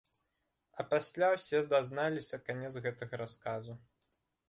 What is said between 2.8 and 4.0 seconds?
гэтага расказу.